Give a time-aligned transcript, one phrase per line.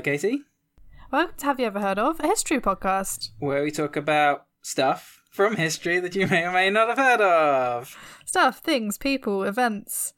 [0.00, 0.44] Hi, Katie.
[1.12, 2.20] Welcome to Have You Ever Heard of?
[2.20, 3.32] A history podcast.
[3.38, 7.20] Where we talk about stuff from history that you may or may not have heard
[7.20, 7.94] of.
[8.24, 10.14] Stuff, things, people, events,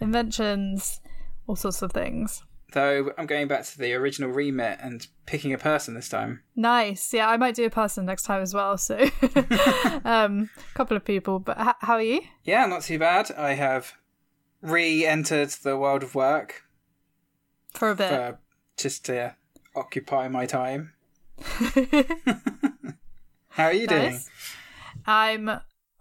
[0.00, 1.02] inventions,
[1.46, 2.44] all sorts of things.
[2.72, 6.40] Though I'm going back to the original remit and picking a person this time.
[6.56, 7.12] Nice.
[7.12, 8.78] Yeah, I might do a person next time as well.
[8.78, 8.96] So,
[10.06, 11.40] um, a couple of people.
[11.40, 12.22] But h- how are you?
[12.42, 13.30] Yeah, not too bad.
[13.36, 13.92] I have
[14.62, 16.62] re-entered the world of work
[17.74, 18.08] For a bit.
[18.08, 18.38] for
[18.76, 19.34] just to
[19.74, 20.92] occupy my time.
[23.50, 24.12] How are you doing?
[24.12, 24.30] Nice.
[25.06, 25.48] I'm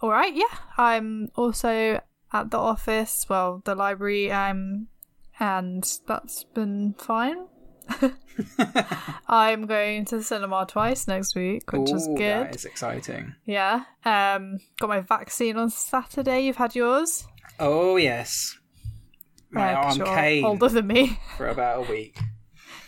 [0.01, 0.33] all right.
[0.35, 0.45] Yeah,
[0.77, 2.01] I'm also
[2.33, 3.25] at the office.
[3.29, 4.31] Well, the library.
[4.31, 4.87] Um,
[5.39, 7.47] and that's been fine.
[9.27, 12.47] I'm going to the cinema twice next week, which is good.
[12.47, 13.35] That is exciting.
[13.45, 13.83] Yeah.
[14.03, 16.41] Um, got my vaccine on Saturday.
[16.41, 17.25] You've had yours.
[17.59, 18.57] Oh yes,
[19.51, 21.19] my Uh, arm came older than me.
[21.37, 22.17] for about a week.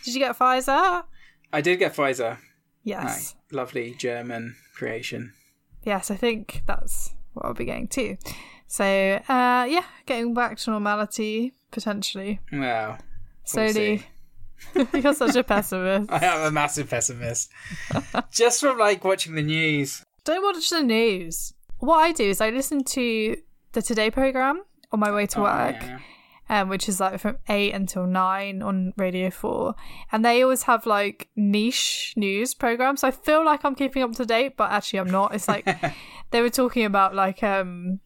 [0.08, 1.02] Did you get Pfizer?
[1.52, 2.38] I did get Pfizer.
[2.82, 3.34] Yes.
[3.52, 5.34] Lovely German creation.
[5.84, 8.16] Yes, I think that's what I'll be getting too.
[8.68, 12.40] So, uh, yeah, getting back to normality potentially.
[12.50, 12.96] Well,
[13.44, 14.06] Slowly.
[14.94, 16.10] You're such a pessimist.
[16.10, 17.50] I am a massive pessimist.
[18.32, 20.02] Just from like watching the news.
[20.24, 21.52] Don't watch the news.
[21.80, 23.36] What I do is I listen to
[23.72, 25.76] the Today program on my way to Oh, work.
[25.82, 25.98] yeah.
[26.48, 29.74] Um, which is like from eight until nine on Radio Four,
[30.10, 33.04] and they always have like niche news programs.
[33.04, 35.34] I feel like I'm keeping up to date, but actually I'm not.
[35.34, 35.66] It's like
[36.30, 38.00] they were talking about like um,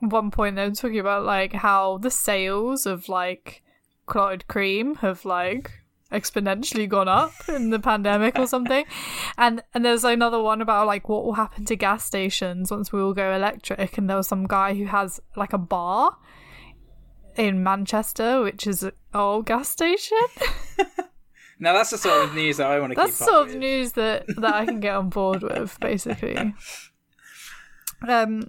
[0.00, 3.62] one point they were talking about like how the sales of like
[4.06, 5.70] clotted cream have like
[6.10, 8.84] exponentially gone up in the pandemic or something
[9.38, 13.00] and and there's another one about like what will happen to gas stations once we
[13.00, 16.16] all go electric and there was some guy who has like a bar
[17.40, 20.18] in Manchester, which is an old gas station.
[21.62, 23.56] Now that's the sort of news that I want to That's keep sort of with.
[23.58, 26.54] news that that I can get on board with, basically.
[28.08, 28.46] Um, do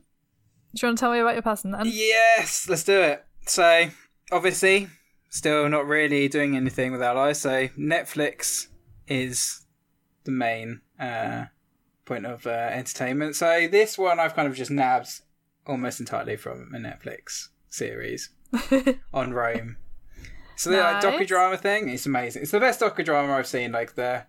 [0.81, 1.87] you want to tell me about your person then?
[1.87, 3.25] Yes, let's do it.
[3.47, 3.87] So,
[4.31, 4.87] obviously,
[5.29, 7.39] still not really doing anything with our lives.
[7.39, 8.67] So, Netflix
[9.07, 9.65] is
[10.23, 11.47] the main uh,
[12.05, 13.35] point of uh, entertainment.
[13.35, 15.19] So, this one I've kind of just nabbed
[15.67, 18.29] almost entirely from a Netflix series
[19.13, 19.77] on Rome.
[20.55, 21.03] So, the like, Nice.
[21.03, 22.43] docudrama thing is amazing.
[22.43, 23.71] It's the best docudrama I've seen.
[23.71, 24.25] Like, the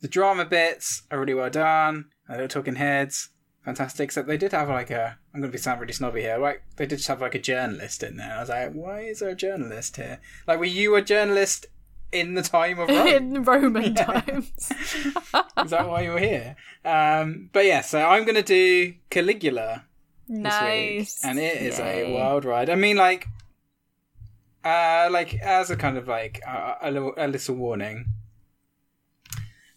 [0.00, 2.06] the drama bits are really well done.
[2.28, 3.30] Uh, They're talking heads
[3.64, 4.04] fantastic.
[4.04, 5.18] Except they did have like a.
[5.32, 6.38] I'm going to be sound really snobby here.
[6.38, 8.36] Like they did just have like a journalist in there.
[8.36, 10.20] I was like, why is there a journalist here?
[10.46, 11.66] Like, were you a journalist
[12.12, 13.06] in the time of Rome?
[13.08, 14.52] in Roman times.
[15.64, 16.56] is that why you were here?
[16.84, 19.86] Um, but yeah, so I'm going to do Caligula
[20.28, 21.22] this nice.
[21.24, 22.12] week, and it is Yay.
[22.12, 22.70] a wild ride.
[22.70, 23.26] I mean, like,
[24.64, 28.06] uh, like as a kind of like uh, a, little, a little warning.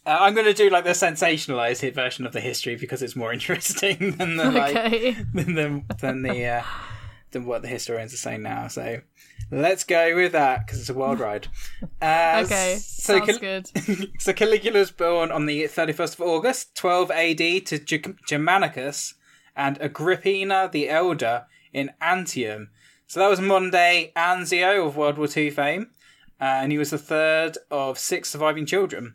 [0.06, 3.14] Uh, I'm going to do like the sensationalized hit version of the history because it's
[3.16, 5.10] more interesting than the like Okay.
[5.34, 6.62] than the than the uh,
[7.32, 8.68] than what the historians are saying now.
[8.68, 9.02] So
[9.50, 11.48] let's go with that because it's a wild ride.
[12.00, 12.76] Uh, Okay.
[12.80, 14.10] so Sounds Cal- good.
[14.20, 19.14] so Caligula was born on the 31st of August, 12 AD, to Ge- Germanicus
[19.56, 22.70] and Agrippina the Elder in Antium.
[23.08, 25.90] So that was modern day Anzio of World War II fame,
[26.40, 29.14] uh, and he was the third of six surviving children.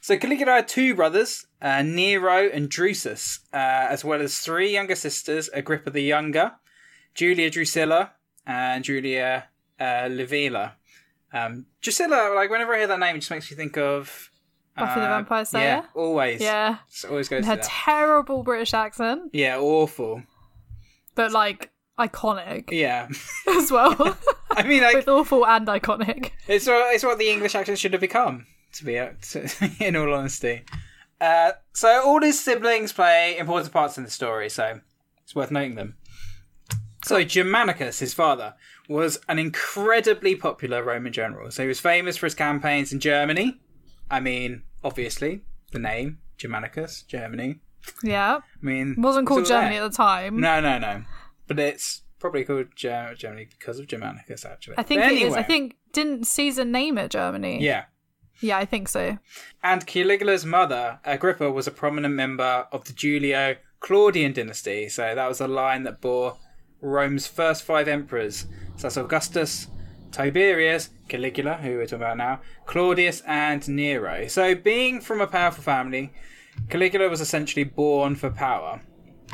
[0.00, 3.56] So Caligula had two brothers, uh, Nero and Drusus, uh,
[3.92, 6.52] as well as three younger sisters, Agrippa the Younger,
[7.14, 8.12] Julia Drusilla,
[8.46, 10.72] and Julia uh, Livilla.
[11.32, 14.30] Um, Drusilla, like whenever I hear that name, it just makes me think of
[14.78, 15.64] Buffy the uh, Vampire Slayer?
[15.64, 16.40] Yeah, always.
[16.40, 16.76] Yeah.
[16.88, 17.64] It always goes Her that.
[17.64, 20.22] terrible British accent, yeah, awful.
[21.14, 23.08] but like iconic Yeah,
[23.48, 24.16] as well.
[24.50, 26.30] I mean, like Both awful and iconic.
[26.48, 28.46] it's what it's what the English accent should have become.
[28.74, 29.48] To be to,
[29.80, 30.64] in all honesty,
[31.20, 34.80] uh, so all his siblings play important parts in the story, so
[35.22, 35.96] it's worth noting them.
[37.04, 38.54] So Germanicus, his father,
[38.88, 41.50] was an incredibly popular Roman general.
[41.52, 43.60] So he was famous for his campaigns in Germany.
[44.10, 47.60] I mean, obviously, the name Germanicus, Germany.
[48.02, 48.38] Yeah.
[48.40, 49.84] I mean, It wasn't called Germany there.
[49.84, 50.40] at the time.
[50.40, 51.02] No, no, no.
[51.46, 54.76] But it's probably called Germany because of Germanicus, actually.
[54.78, 55.22] I think But it is.
[55.22, 57.62] anyway, I think didn't Caesar name it Germany?
[57.62, 57.84] Yeah.
[58.40, 59.18] Yeah, I think so.
[59.62, 64.88] And Caligula's mother, Agrippa, was a prominent member of the Julio Claudian dynasty.
[64.88, 66.36] So that was a line that bore
[66.80, 68.46] Rome's first five emperors.
[68.76, 69.68] So that's Augustus,
[70.12, 74.26] Tiberius, Caligula, who we're talking about now, Claudius, and Nero.
[74.28, 76.12] So being from a powerful family,
[76.68, 78.82] Caligula was essentially born for power.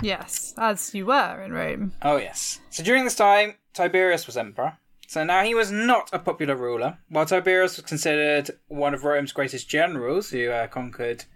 [0.01, 1.93] Yes, as you were in Rome.
[2.03, 2.61] Oh, yes.
[2.71, 4.79] So during this time, Tiberius was emperor.
[5.07, 6.99] So now he was not a popular ruler.
[7.09, 11.27] While Tiberius was considered one of Rome's greatest generals, who uh, conquered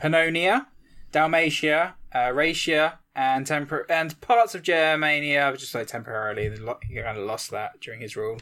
[0.00, 0.66] Pannonia,
[1.12, 6.50] Dalmatia, uh, Raetia, and tempor- and parts of Germania, just like temporarily,
[6.88, 8.38] he kind of lost that during his rule.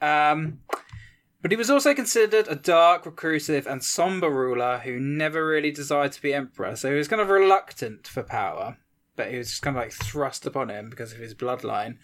[0.00, 0.60] Um,
[1.46, 6.10] but he was also considered a dark, reclusive, and somber ruler who never really desired
[6.10, 6.74] to be emperor.
[6.74, 8.78] So he was kind of reluctant for power,
[9.14, 11.98] but he was just kind of like thrust upon him because of his bloodline.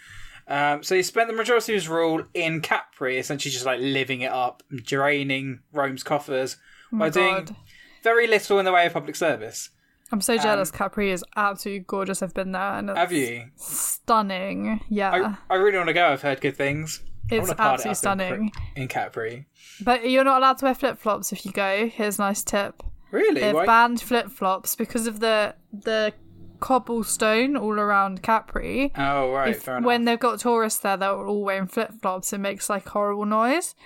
[0.46, 4.20] Um, so he spent the majority of his rule in Capri, essentially just like living
[4.20, 6.56] it up, draining Rome's coffers
[6.92, 7.56] Oh by my doing
[8.04, 9.70] very little in the way of public service.
[10.12, 10.70] I'm so jealous.
[10.70, 12.22] Capri is absolutely gorgeous.
[12.22, 13.46] I've been there and it's Um, Have you?
[13.56, 14.80] stunning.
[14.88, 16.10] Yeah, I, I really want to go.
[16.10, 17.02] I've heard good things.
[17.30, 18.52] It's absolutely in stunning.
[18.76, 19.46] In Capri.
[19.80, 21.88] But you're not allowed to wear flip flops if you go.
[21.88, 22.82] Here's a nice tip.
[23.10, 23.40] Really?
[23.40, 23.66] They've Why?
[23.66, 26.12] banned flip flops because of the the
[26.60, 28.92] cobblestone all around Capri.
[28.96, 29.50] oh, right.
[29.50, 29.86] If- fair enough.
[29.86, 32.32] when they've got tourists there, they're all wearing flip flops.
[32.32, 33.74] It makes like horrible noise.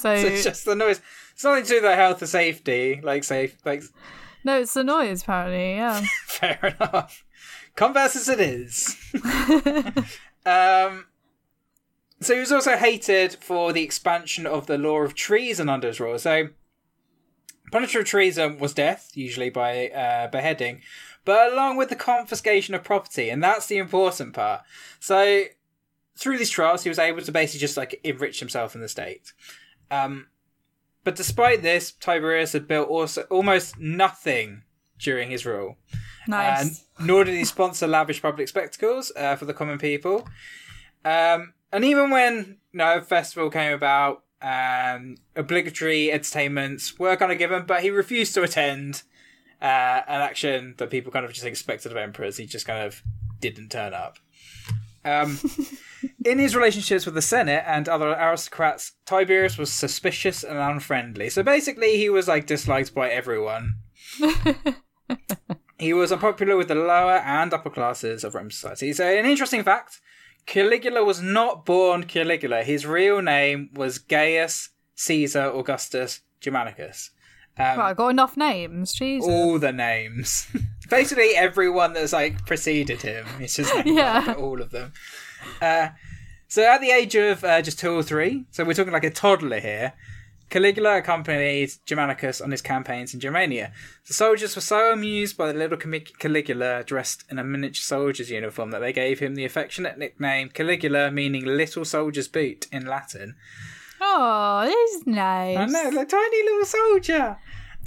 [0.00, 1.02] So it's just the noise.
[1.34, 3.00] It's nothing to do with their health or safety.
[3.02, 3.82] Like safe, like
[4.44, 5.74] no, it's the noise apparently.
[5.74, 6.00] Yeah.
[6.26, 7.22] fair enough.
[7.76, 8.96] Converse as it is.
[10.46, 11.04] um,
[12.20, 16.00] so he was also hated for the expansion of the law of treason under his
[16.00, 16.18] rule.
[16.18, 16.48] So
[17.70, 20.82] punishment of treason was death, usually by uh, beheading,
[21.24, 24.62] but along with the confiscation of property, and that's the important part.
[25.00, 25.44] So
[26.16, 29.32] through these trials, he was able to basically just like enrich himself in the state.
[29.90, 30.26] Um,
[31.04, 34.62] but despite this, Tiberius had built also almost nothing
[34.98, 35.78] during his rule.
[36.26, 36.84] Nice.
[36.98, 40.28] And nor did he sponsor lavish public spectacles uh, for the common people.
[41.04, 47.64] Um, and even when no festival came about, um, obligatory entertainments were kind of given,
[47.66, 49.02] but he refused to attend
[49.60, 52.36] uh, an action that people kind of just expected of emperors.
[52.36, 53.02] He just kind of
[53.40, 54.18] didn't turn up.
[55.04, 55.38] Um,
[56.24, 61.30] in his relationships with the Senate and other aristocrats, Tiberius was suspicious and unfriendly.
[61.30, 63.76] So basically, he was like disliked by everyone.
[65.78, 68.92] he was unpopular with the lower and upper classes of Roman society.
[68.92, 70.00] So, an interesting fact
[70.48, 72.62] Caligula was not born Caligula.
[72.62, 77.10] His real name was Gaius Caesar Augustus Germanicus.
[77.58, 78.94] Um, Well, I got enough names.
[78.94, 79.28] Jesus.
[79.28, 80.48] all the names.
[80.90, 83.26] Basically, everyone that's like preceded him.
[83.40, 84.34] It's just Yeah.
[84.38, 84.94] all of them.
[85.60, 85.88] Uh,
[86.48, 89.10] so, at the age of uh, just two or three, so we're talking like a
[89.10, 89.92] toddler here,
[90.50, 93.72] Caligula accompanied Germanicus on his campaigns in Germania.
[94.06, 98.70] The soldiers were so amused by the little Caligula dressed in a miniature soldier's uniform
[98.70, 103.36] that they gave him the affectionate nickname Caligula, meaning little soldier's boot in Latin.
[104.00, 105.58] Oh, this is nice.
[105.58, 107.36] I know, the tiny little soldier.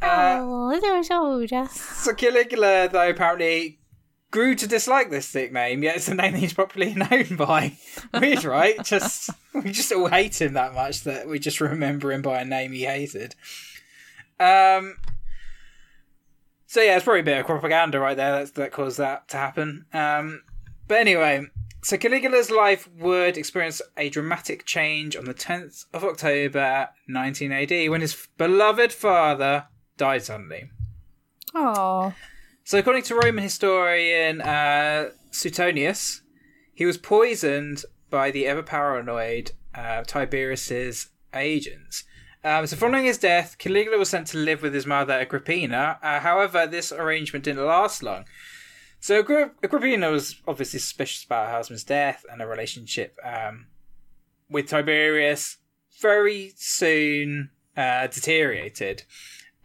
[0.02, 1.68] Uh, oh, little soldier.
[1.72, 3.80] So Caligula, though, apparently
[4.32, 7.78] grew to dislike this nickname, yet it's the name he's properly known by.
[8.14, 8.84] Weird, right?
[8.84, 12.46] Just we just all hate him that much that we just remember him by a
[12.46, 13.36] name he hated.
[14.40, 14.98] Um.
[16.66, 19.38] So yeah, it's probably a bit of propaganda right there that's, that caused that to
[19.38, 19.86] happen.
[19.94, 20.42] Um.
[20.88, 21.46] But anyway,
[21.84, 27.90] so Caligula's life would experience a dramatic change on the 10th of October 19 AD
[27.90, 30.70] when his beloved father died suddenly.
[31.56, 32.14] Oh,
[32.63, 36.22] So, according to Roman historian uh, Suetonius,
[36.74, 42.03] he was poisoned by the ever paranoid uh, Tiberius's agents.
[42.44, 46.00] Um, so, following his death, Caligula was sent to live with his mother Agrippina.
[46.01, 48.25] Uh, however, this arrangement didn't last long.
[49.00, 49.20] So,
[49.63, 53.68] Agrippina was obviously suspicious about her husband's death and her relationship um,
[54.50, 55.58] with Tiberius.
[56.00, 59.03] Very soon uh, deteriorated.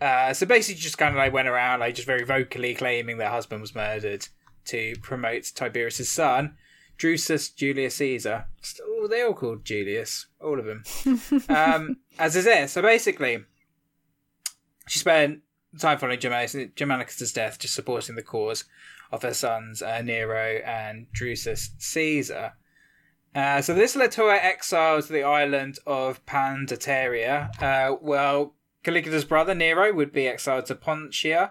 [0.00, 3.30] Uh, so basically, just kind of like went around, like just very vocally claiming their
[3.30, 4.28] husband was murdered
[4.66, 6.56] to promote Tiberius's son,
[6.98, 8.46] Drusus Julius Caesar.
[8.82, 10.84] Oh, they all called Julius, all of them,
[11.48, 12.68] um, as is it.
[12.70, 13.44] So basically,
[14.86, 15.40] she spent
[15.78, 18.64] time following Germanicus, Germanicus' death, just supporting the cause
[19.12, 22.52] of her sons uh, Nero and Drusus Caesar.
[23.34, 27.50] Uh, so this led to her exile to the island of Pandateria.
[27.62, 28.54] Uh, well,
[28.86, 31.50] Caligula's brother Nero would be exiled to Pontia,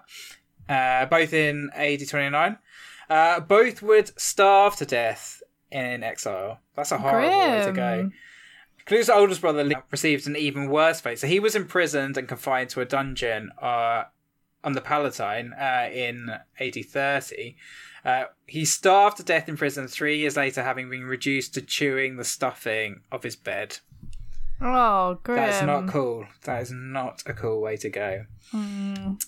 [0.70, 2.58] uh, both in AD 29.
[3.10, 6.62] Uh, both would starve to death in exile.
[6.76, 7.96] That's a horrible way to go.
[7.98, 8.14] Grim.
[8.86, 11.20] Caligula's oldest brother received an even worse fate.
[11.20, 14.04] So he was imprisoned and confined to a dungeon uh,
[14.64, 17.58] on the Palatine uh, in AD 30.
[18.06, 22.16] Uh, he starved to death in prison three years later, having been reduced to chewing
[22.16, 23.80] the stuffing of his bed.
[24.62, 25.38] Oh, grim.
[25.38, 26.26] That's not cool.
[26.44, 28.26] That is not a cool way to go.
[28.54, 29.22] Mm.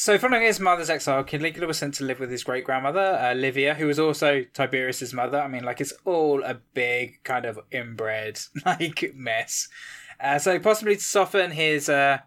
[0.00, 3.34] So, following his mother's exile, Caligula was sent to live with his great grandmother, uh,
[3.34, 5.38] Livia, who was also Tiberius's mother.
[5.38, 9.68] I mean, like, it's all a big kind of inbred, like, mess.
[10.18, 12.20] Uh, so, possibly to soften his uh,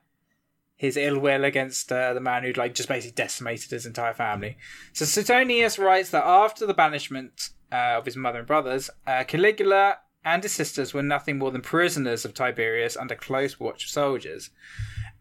[0.75, 4.55] his ill will against uh, the man who'd, like, just basically decimated his entire family.
[4.91, 9.98] So, Suetonius writes that after the banishment uh, of his mother and brothers, uh, Caligula
[10.25, 14.49] and his sisters were nothing more than prisoners of Tiberius under close watch of soldiers.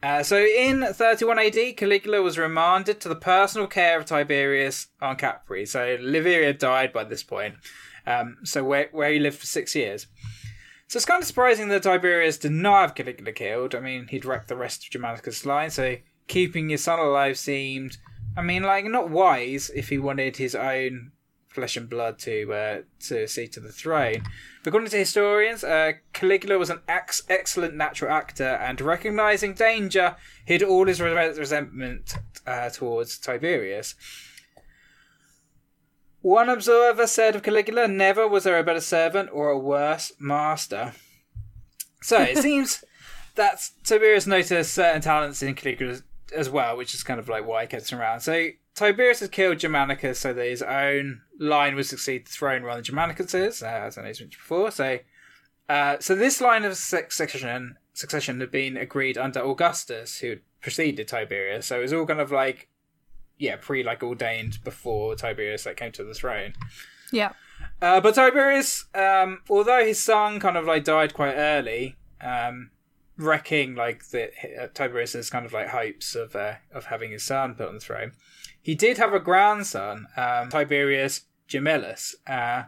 [0.02, 5.16] Uh, so in 31 AD, Caligula was remanded to the personal care of Tiberius on
[5.16, 5.64] Capri.
[5.64, 7.54] So Livia died by this point.
[8.06, 10.08] Um, so where, where he lived for six years.
[10.88, 13.74] So it's kind of surprising that Tiberius did not have Caligula killed.
[13.74, 17.96] I mean, he'd wrecked the rest of Germanicus' line, so keeping his son alive seemed,
[18.36, 21.12] I mean, like, not wise if he wanted his own
[21.52, 24.22] flesh and blood to uh, to see to the throne.
[24.64, 30.62] According to historians, uh, Caligula was an ex- excellent natural actor, and recognizing danger, hid
[30.62, 32.14] all his re- resentment
[32.46, 33.94] uh, towards Tiberius.
[36.20, 40.92] One observer said of Caligula, "Never was there a better servant or a worse master."
[42.00, 42.84] So it seems
[43.34, 45.98] that Tiberius noticed certain talents in Caligula
[46.34, 48.20] as well, which is kind of like why he kept him around.
[48.20, 52.78] So Tiberius had killed Germanicus so that his own line would succeed the throne rather
[52.78, 54.70] than Germanicus's, uh, as I mentioned before.
[54.70, 54.98] So,
[55.68, 61.66] uh, so this line of succession succession had been agreed under Augustus, who preceded Tiberius.
[61.66, 62.68] So it was all kind of like,
[63.38, 66.54] yeah, pre like ordained before Tiberius like came to the throne.
[67.10, 67.32] Yeah.
[67.80, 72.70] Uh, but Tiberius, um, although his son kind of like died quite early, um,
[73.18, 77.54] wrecking like the uh, Tiberius's kind of like hopes of uh, of having his son
[77.54, 78.12] put on the throne.
[78.62, 82.14] He did have a grandson, um, Tiberius Gemellus.
[82.26, 82.64] Uh,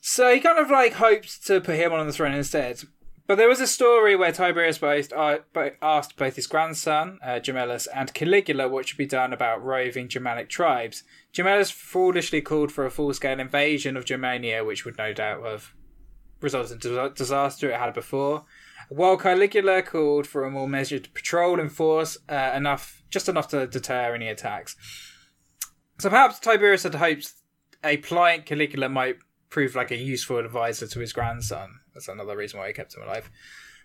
[0.00, 2.82] so he kind of like hoped to put him on the throne instead.
[3.26, 5.38] But there was a story where Tiberius both, uh,
[5.80, 10.48] asked both his grandson, uh, Gemellus, and Caligula what should be done about roving Germanic
[10.48, 11.04] tribes.
[11.32, 15.72] Gemellus foolishly called for a full scale invasion of Germania, which would no doubt have
[16.40, 18.44] resulted in disaster it had before.
[18.88, 23.66] While Caligula called for a more measured patrol in force, uh, enough, just enough to
[23.66, 24.74] deter any attacks.
[26.00, 27.32] So perhaps Tiberius had hoped
[27.84, 29.18] a pliant Caligula might
[29.50, 31.80] prove like a useful advisor to his grandson.
[31.94, 33.30] That's another reason why he kept him alive.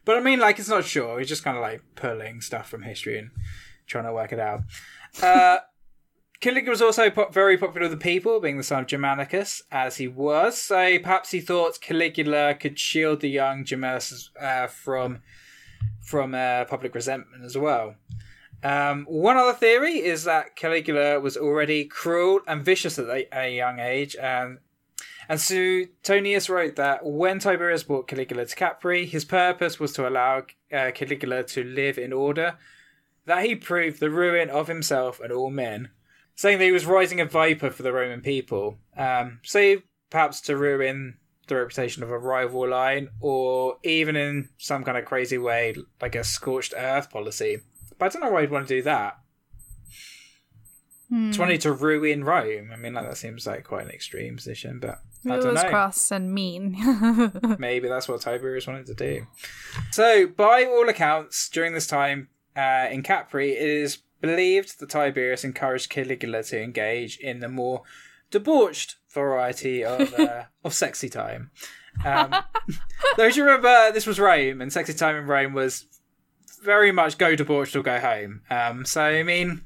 [0.05, 1.19] But I mean, like, it's not sure.
[1.19, 3.31] He's just kind of like pulling stuff from history and
[3.86, 4.62] trying to work it out.
[5.22, 5.57] Uh,
[6.39, 9.98] Caligula was also po- very popular with the people, being the son of Germanicus, as
[9.98, 10.62] he was.
[10.62, 15.19] So perhaps he thought Caligula could shield the young Gemellus uh, from
[16.01, 17.96] from uh, public resentment as well.
[18.63, 23.79] Um, one other theory is that Caligula was already cruel and vicious at a, young
[23.79, 24.59] age, and
[25.29, 30.43] and Suetonius wrote that when Tiberius brought Caligula to Capri, his purpose was to allow
[30.71, 32.57] uh, Caligula to live in order,
[33.25, 35.89] that he proved the ruin of himself and all men
[36.37, 38.77] saying that he was rising a viper for the Roman people.
[38.95, 44.83] Um, say perhaps to ruin the reputation of a rival line, or even in some
[44.83, 47.59] kind of crazy way, like a scorched earth policy.
[47.98, 49.18] But I don't know why he'd want to do that.
[51.10, 51.27] Hmm.
[51.30, 52.72] Just wanted to ruin Rome.
[52.74, 55.63] I mean, like, that seems like quite an extreme position, but I It don't was
[55.63, 55.70] know.
[55.70, 56.75] crass and mean.
[57.60, 59.25] Maybe that's what Tiberius wanted to do.
[59.92, 62.27] So, by all accounts, during this time
[62.58, 67.84] uh, in Capri, it is believed that Tiberius encouraged Caligula to engage in the more
[68.30, 71.51] debauched variety of uh, of sexy time.
[72.04, 72.36] Um,
[73.16, 75.86] though, do you remember this was Rome, and sexy time in Rome was
[76.63, 78.41] very much go debauched or go home.
[78.49, 79.65] Um, so, I mean,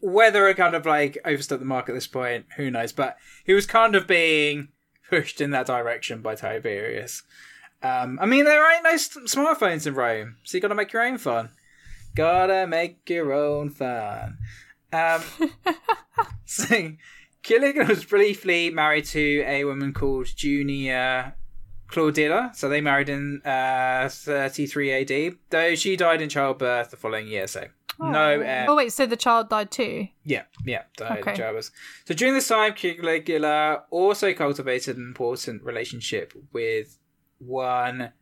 [0.00, 2.92] whether it kind of like overstepped the mark at this point, who knows?
[2.92, 4.68] But he was kind of being
[5.08, 7.22] pushed in that direction by Tiberius.
[7.82, 11.02] Um, I mean, there ain't no smartphones in Rome, so you got to make your
[11.02, 11.50] own fun.
[12.16, 14.38] Gotta make your own fun.
[14.90, 15.22] Um,
[16.46, 16.92] so,
[17.42, 21.34] Caligula was briefly married to a woman called Junia
[21.88, 22.54] Claudilla.
[22.54, 27.46] So they married in uh, 33 AD, though she died in childbirth the following year.
[27.46, 27.64] So
[27.98, 28.66] no heir.
[28.68, 30.08] oh wait, so the child died too.
[30.24, 31.30] Yeah, yeah, died Okay.
[31.32, 31.70] in childbirth.
[32.04, 36.98] So during this time, Caligula also cultivated an important relationship with
[37.38, 38.12] one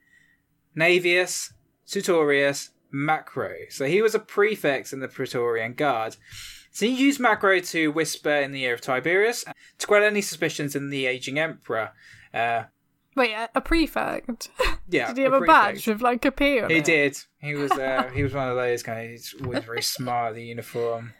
[0.76, 1.52] Naevius
[1.86, 3.52] Sutorius Macro.
[3.70, 6.16] So he was a prefect in the Praetorian Guard.
[6.70, 9.44] So he used Macro to whisper in the ear of Tiberius
[9.78, 11.90] to quell any suspicions in the aging emperor.
[12.32, 12.64] Uh,
[13.14, 14.50] Wait, a, a prefect.
[14.88, 15.74] yeah, Did he have a, prefect.
[15.74, 16.84] badge with like a P on He it?
[16.84, 17.16] did.
[17.38, 17.70] He was.
[17.72, 19.04] Uh, he was one of those kind.
[19.04, 20.34] Of, he's always very smart.
[20.34, 21.12] The uniform.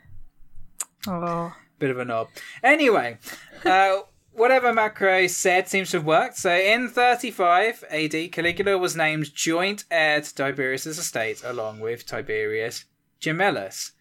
[1.07, 1.55] Oh.
[1.79, 2.29] bit of a knob.
[2.63, 3.19] Anyway,
[3.65, 3.99] uh,
[4.33, 6.39] whatever Macro said seems to have worked.
[6.39, 12.87] So in 35 AD, Caligula was named joint heir to Tiberius's estate along with Tiberius
[13.21, 13.93] Gemellus.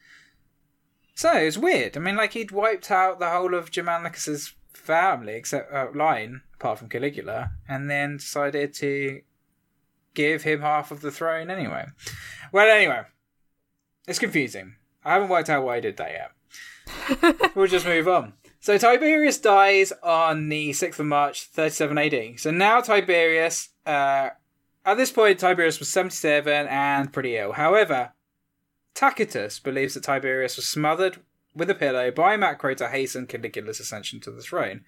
[1.15, 1.95] So it's weird.
[1.97, 6.79] I mean, like he'd wiped out the whole of Germanicus's family, except uh, line, apart
[6.79, 9.21] from Caligula, and then decided to
[10.13, 11.85] give him half of the throne anyway.
[12.51, 13.03] Well, anyway,
[14.07, 14.75] it's confusing.
[15.03, 17.51] I haven't worked out why I did that yet.
[17.55, 18.33] we'll just move on.
[18.59, 22.39] So Tiberius dies on the 6th of March, 37 AD.
[22.39, 24.29] So now Tiberius, uh,
[24.85, 27.53] at this point, Tiberius was 77 and pretty ill.
[27.53, 28.13] However,
[28.93, 31.17] Tacitus believes that Tiberius was smothered
[31.55, 34.81] with a pillow by Macro to hasten Caligula's ascension to the throne.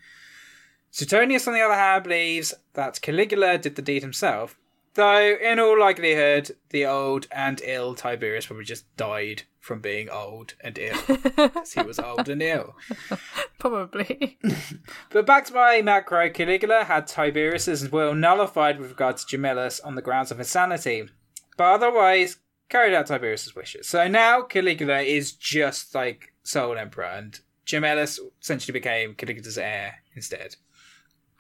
[0.92, 4.58] Suetonius, on the other hand, believes that Caligula did the deed himself,
[4.94, 10.54] though in all likelihood, the old and ill Tiberius probably just died from being old
[10.62, 10.98] and ill.
[11.08, 12.76] because he was old and ill.
[13.60, 14.38] Probably.
[15.10, 20.02] But backed by Macro, Caligula had Tiberius's will nullified with regard to Gemellus on the
[20.02, 21.10] grounds of insanity,
[21.58, 22.38] but otherwise
[22.70, 23.88] carried out Tiberius's wishes.
[23.88, 30.56] So now Caligula is just like sole emperor, and Gemellus essentially became Caligula's heir instead.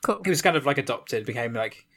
[0.03, 0.21] Cool.
[0.23, 1.87] He was kind of like adopted, became like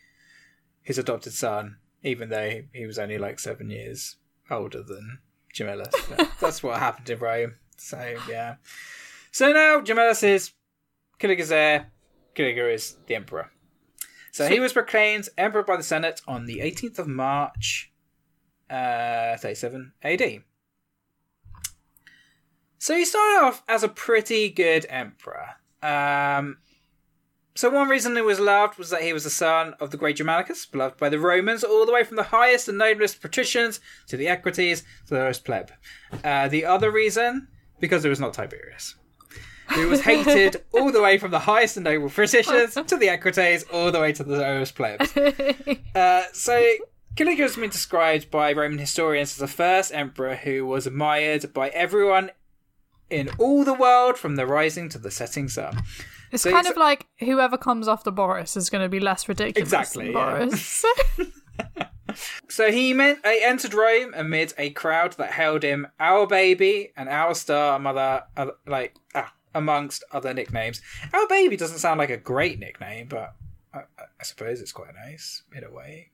[0.82, 4.16] his adopted son, even though he was only like seven years
[4.50, 5.18] older than
[5.54, 5.92] Gemellus.
[6.40, 7.54] that's what happened in Rome.
[7.76, 8.56] So yeah.
[9.32, 10.52] So now Gemellus is
[11.18, 11.90] Caligula's heir.
[12.34, 13.50] Caligula is the emperor.
[14.30, 17.90] So he was proclaimed emperor by the Senate on the 18th of March,
[18.70, 20.42] uh, 37 AD.
[22.88, 25.56] So he started off as a pretty good emperor.
[25.82, 26.56] Um,
[27.54, 30.16] so one reason he was loved was that he was the son of the great
[30.16, 34.16] Germanicus, beloved by the Romans, all the way from the highest and noblest patricians to
[34.16, 35.70] the equites to the lowest pleb.
[36.24, 38.94] Uh, the other reason, because it was not Tiberius.
[39.74, 43.64] He was hated all the way from the highest and noble patricians to the equites,
[43.70, 45.12] all the way to the lowest plebs.
[45.94, 46.64] Uh, so
[47.16, 51.68] Caligula has been described by Roman historians as the first emperor who was admired by
[51.70, 52.30] everyone
[53.10, 55.82] in all the world from the rising to the setting sun.
[56.30, 59.28] It's So kind it's- of like whoever comes after Boris is going to be less
[59.28, 60.36] ridiculous Exactly, than yeah.
[60.46, 60.84] Boris.
[62.48, 67.08] So he meant, he entered Rome amid a crowd that hailed him "our baby" and
[67.08, 70.80] "our star," Mother," other, other like ah, amongst other nicknames.
[71.12, 73.34] "Our baby" doesn't sound like a great nickname, but
[73.74, 76.10] I- I suppose it's quite nice in a way.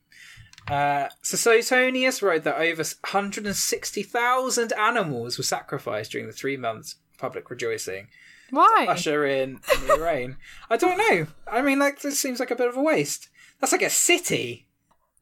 [0.68, 7.18] Uh, so Suetonius wrote that over 160,000 animals were sacrificed during the three months of
[7.18, 8.08] public rejoicing.
[8.50, 8.86] Why?
[8.88, 10.36] Usher in new reign.
[10.70, 11.26] I don't know.
[11.50, 13.28] I mean, like this seems like a bit of a waste.
[13.60, 14.66] That's like a city.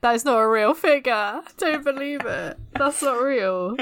[0.00, 1.40] That is not a real figure.
[1.58, 2.58] Don't believe it.
[2.74, 3.76] That's not real.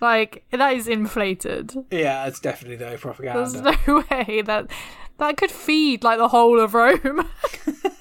[0.00, 1.72] Like that is inflated.
[1.90, 3.48] Yeah, it's definitely no propaganda.
[3.48, 4.70] There's no way that
[5.18, 7.26] that could feed like the whole of Rome.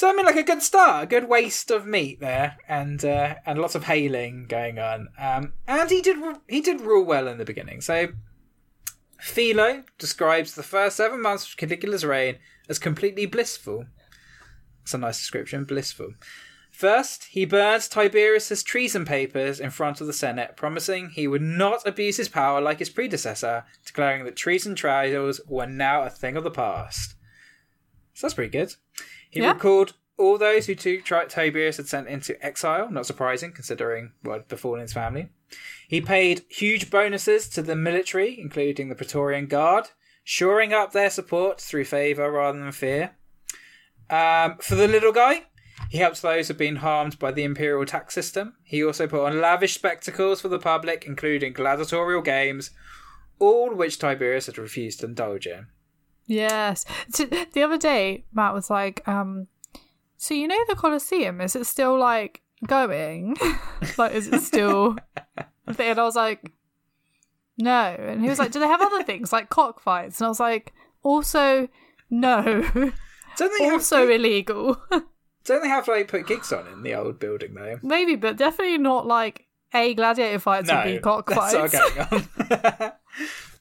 [0.00, 3.34] So I mean, like a good start, a good waste of meat there, and uh,
[3.44, 5.08] and lots of hailing going on.
[5.18, 6.16] Um, and he did
[6.48, 7.82] he did rule well in the beginning.
[7.82, 8.08] So
[9.18, 13.84] Philo describes the first seven months of Caligula's reign as completely blissful.
[14.84, 16.14] It's a nice description, blissful.
[16.72, 21.86] First, he burns Tiberius's treason papers in front of the Senate, promising he would not
[21.86, 26.44] abuse his power like his predecessor, declaring that treason trials were now a thing of
[26.44, 27.16] the past.
[28.14, 28.74] So that's pretty good.
[29.30, 29.52] He Yeah.
[29.52, 34.80] recalled all those who Tiberius had sent into exile, not surprising considering what had befallen
[34.80, 35.30] his family.
[35.88, 39.88] He paid huge bonuses to the military, including the Praetorian Guard,
[40.22, 43.12] shoring up their support through favour rather than fear.
[44.10, 45.46] Um, for the little guy,
[45.88, 48.54] he helped those who had been harmed by the imperial tax system.
[48.64, 52.70] He also put on lavish spectacles for the public, including gladiatorial games,
[53.38, 55.68] all which Tiberius had refused to indulge in.
[56.30, 56.84] Yes.
[57.52, 59.48] The other day, Matt was like, um,
[60.16, 61.40] "So you know the Colosseum?
[61.40, 63.36] Is it still like going?
[63.98, 64.96] like, is it still?"
[65.66, 66.50] And I was like,
[67.58, 70.40] "No." And he was like, "Do they have other things like cockfights?" And I was
[70.40, 71.68] like, "Also,
[72.10, 72.42] no.
[73.36, 74.80] Don't they have also illegal."
[75.44, 77.78] Don't they have like put gigs on in the old building though?
[77.82, 81.72] Maybe, but definitely not like a gladiator fights No, would be cockfights.
[81.72, 82.92] that's not going on.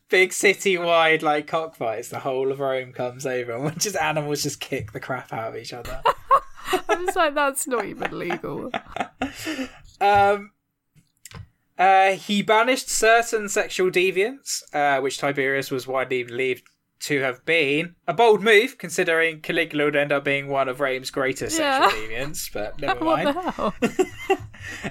[0.09, 2.09] Big city-wide like cockfights.
[2.09, 5.55] The whole of Rome comes over, and just animals just kick the crap out of
[5.55, 6.01] each other.
[6.89, 8.71] I'm just like, that's not even legal.
[10.01, 10.51] Um,
[11.77, 16.63] uh, he banished certain sexual deviants, uh, which Tiberius was widely believed
[17.01, 21.11] to have been a bold move, considering Caligula would end up being one of Rome's
[21.11, 21.89] greatest Yeah.
[21.89, 22.49] sexual deviants.
[22.53, 23.37] But never mind.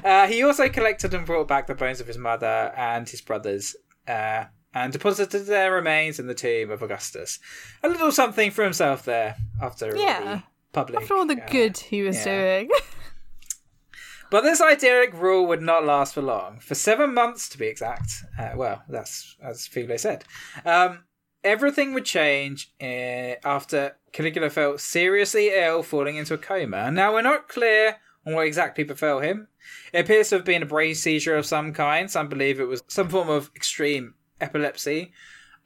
[0.04, 3.76] Uh, he also collected and brought back the bones of his mother and his brothers,
[4.07, 4.44] uh,
[4.85, 7.38] and deposited their remains in the tomb of Augustus.
[7.83, 10.21] A little something for himself there after all Yeah.
[10.21, 11.03] the public.
[11.03, 12.61] After all the uh, good he was yeah.
[12.61, 12.71] doing.
[14.31, 16.59] But this idyllic rule would not last for long.
[16.61, 18.11] For seven months, to be exact.
[18.38, 20.25] Uh, well, that's as Philo said.
[20.67, 21.05] Um,
[21.43, 26.91] everything would change uh, after Caligula felt seriously ill, falling into a coma.
[26.91, 29.49] Now, we're not clear on what exactly befell him.
[29.93, 32.11] It appears to have been a brain seizure of some kind.
[32.11, 35.12] Some believe it was some form of extreme epilepsy.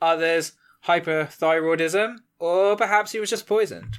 [0.00, 0.52] Others,
[0.86, 3.98] hyperthyroidism, or perhaps he was just poisoned.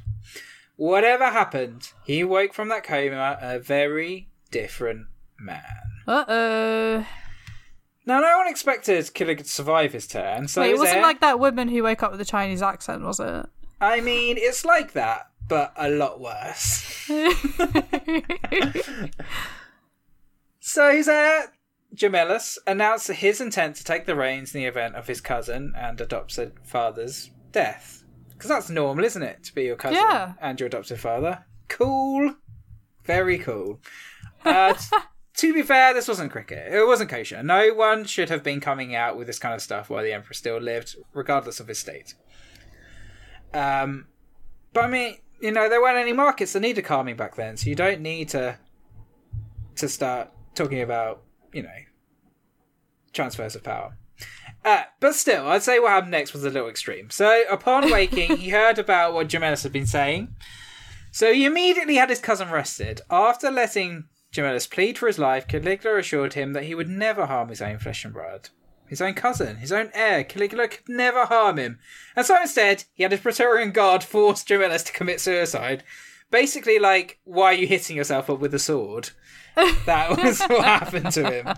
[0.75, 5.07] Whatever happened, he woke from that coma a very different
[5.39, 5.63] man.
[6.07, 7.07] Uh oh.
[8.05, 11.39] Now, no one expected Killer to survive his turn, so Wait, it wasn't like that
[11.39, 13.45] woman who woke up with a Chinese accent, was it?
[13.79, 17.09] I mean, it's like that, but a lot worse.
[20.65, 21.51] So his heir,
[21.95, 25.99] Gemellus, announced his intent to take the reins in the event of his cousin and
[26.01, 28.03] adopted father's death.
[28.29, 29.43] Because that's normal, isn't it?
[29.45, 30.33] To be your cousin Yeah.
[30.41, 31.45] and your adopted father.
[31.69, 32.35] Cool.
[33.05, 33.79] Very cool.
[34.43, 34.97] Uh, t-
[35.37, 36.73] to be fair, this wasn't cricket.
[36.73, 37.43] It wasn't kosher.
[37.43, 40.33] No one should have been coming out with this kind of stuff while the emperor
[40.33, 42.15] still lived, regardless of his state.
[43.53, 44.07] Um,
[44.73, 47.69] but I mean, you know, there weren't any markets that needed calming back then, so
[47.69, 48.57] you don't need to
[49.75, 51.69] to start talking about, you know,
[53.13, 53.97] transfers of power.
[54.65, 57.09] Uh, but still, I'd say what happened next was a little extreme.
[57.09, 60.35] So, upon waking, he heard about what Gemellus had been saying.
[61.11, 63.01] So, he immediately had his cousin arrested.
[63.09, 67.49] After letting Gemellus plead for his life, Caligula assured him that he would never harm
[67.49, 68.49] his own flesh and blood.
[68.87, 71.79] His own cousin, his own heir, Caligula could never harm him.
[72.15, 75.83] And so instead, he had his Praetorian guard force Gemellus to commit suicide.
[76.33, 79.11] Basically, like, why are you hitting yourself up with a sword?
[79.85, 81.55] That was what happened to him.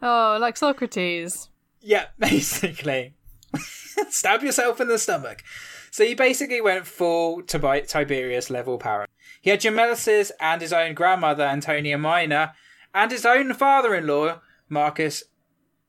[0.00, 1.50] oh, like Socrates.
[1.82, 3.12] Yeah, basically.
[4.08, 5.44] Stab yourself in the stomach.
[5.90, 9.06] So he basically went full Tiberius level power.
[9.42, 12.52] He had Gemellus' and his own grandmother, Antonia Minor,
[12.94, 15.22] and his own father in law, Marcus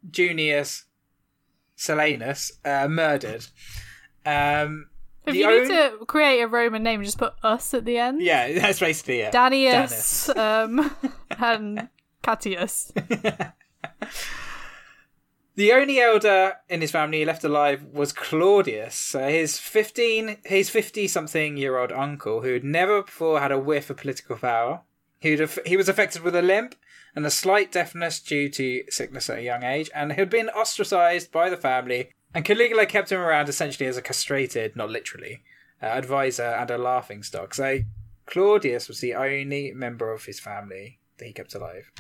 [0.10, 0.84] Junius
[1.78, 3.46] Silanus, uh, murdered.
[4.26, 4.88] Um,
[5.26, 5.68] If The you own- need
[6.00, 8.22] to create a Roman name, just put us at the end.
[8.22, 9.34] yeah, that's basically it.
[9.34, 10.96] Danius um,
[11.40, 11.90] and
[12.24, 12.92] Catius.
[15.56, 21.92] The only elder in his family left alive was Claudius, so his fifteen, his fifty-something-year-old
[21.92, 24.82] uncle, who had never before had a whiff of political power.
[25.24, 26.76] Aff- he was affected with a limp
[27.16, 31.32] and a slight deafness due to sickness at a young age, and had been ostracized
[31.34, 32.14] by the family.
[32.34, 35.44] And Caligula kept him around essentially as a castrated, not literally,
[35.82, 37.54] uh, advisor and a laughing stock.
[37.54, 37.80] So
[38.26, 41.92] Claudius was the only member of his family that he kept alive.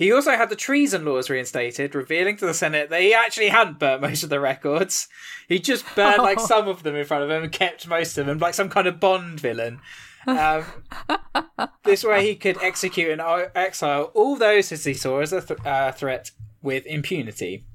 [0.00, 3.78] He also had the treason laws reinstated, revealing to the Senate that he actually hadn't
[3.78, 5.08] burnt most of the records.
[5.46, 8.24] He just burned like some of them in front of him and kept most of
[8.24, 9.80] them, like some kind of Bond villain.
[10.26, 10.64] Um,
[11.84, 15.60] this way, he could execute and exile all those as he saw as a th-
[15.66, 16.30] uh, threat
[16.62, 17.66] with impunity.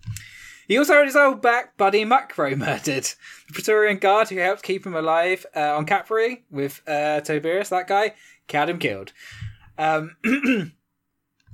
[0.67, 3.06] He also had his old back buddy Macro murdered.
[3.47, 7.88] The Praetorian guard who helped keep him alive uh, on Capri with uh, Tiberius, that
[7.88, 8.13] guy,
[8.49, 9.13] had him killed.
[9.78, 10.15] Um,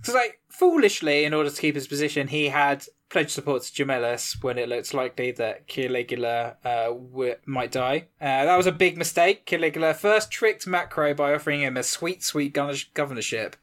[0.04, 4.42] so, like, foolishly, in order to keep his position, he had pledged support to Gemellus
[4.42, 8.08] when it looked likely that Caligula uh, w- might die.
[8.20, 9.46] Uh, that was a big mistake.
[9.46, 12.54] Caligula first tricked Macro by offering him a sweet, sweet
[12.94, 13.56] governorship.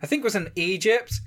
[0.00, 1.20] I think it was in Egypt.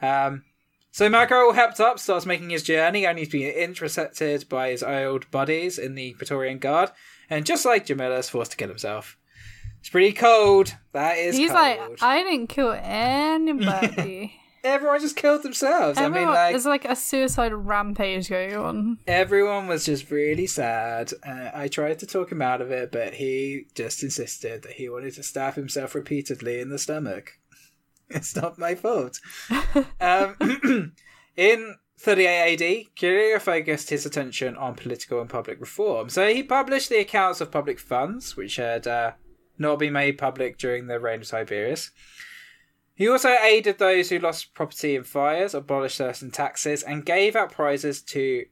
[0.00, 0.44] Um,
[0.90, 5.30] so Macro helped up, starts making his journey, only to be intercepted by his old
[5.30, 6.90] buddies in the Praetorian Guard,
[7.28, 9.16] and just like Jamila, is forced to kill himself.
[9.80, 10.74] It's pretty cold.
[10.92, 11.60] That is He's cold.
[11.62, 14.34] like, I didn't kill anybody.
[14.62, 15.98] Everyone just killed themselves.
[15.98, 18.98] I mean, like there's like a suicide rampage going on.
[19.06, 21.14] everyone was just really sad.
[21.26, 24.90] Uh, I tried to talk him out of it, but he just insisted that he
[24.90, 27.38] wanted to stab himself repeatedly in the stomach.
[28.14, 29.20] It's not my fault.
[30.00, 30.34] um,
[31.36, 36.08] in 38 AD, Curio focused his attention on political and public reform.
[36.08, 39.12] So he published the accounts of public funds, which had uh,
[39.58, 41.92] not been made public during the reign of Tiberius.
[42.94, 47.52] He also aided those who lost property in fires, abolished certain taxes, and gave out
[47.52, 48.44] prizes to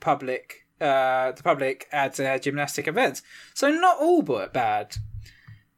[0.00, 3.22] public, uh, the public at uh, gymnastic events.
[3.54, 4.96] So not all but bad.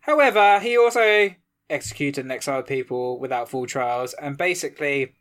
[0.01, 1.35] However, he also
[1.71, 5.15] executed and exiled people without full trials, and basically,